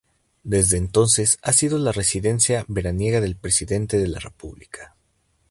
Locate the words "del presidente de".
3.21-4.07